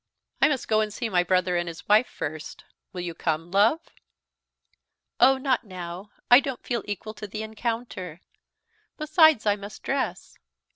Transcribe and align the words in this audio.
"I 0.41 0.47
must 0.47 0.67
go 0.67 0.81
and 0.81 0.91
see 0.91 1.09
my 1.09 1.21
brother 1.21 1.57
and 1.57 1.67
his 1.67 1.87
wife 1.87 2.07
first. 2.07 2.63
Will 2.91 3.01
you 3.01 3.13
come, 3.13 3.51
love?" 3.51 3.81
"Oh, 5.19 5.37
not 5.37 5.63
now; 5.63 6.09
I 6.31 6.39
don't 6.39 6.65
feel 6.65 6.81
equal 6.87 7.13
to 7.13 7.27
the 7.27 7.43
encounter; 7.43 8.21
besides, 8.97 9.45
I 9.45 9.55
must 9.57 9.83
dress. 9.83 10.39